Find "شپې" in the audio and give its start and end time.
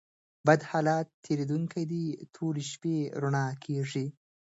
2.71-2.95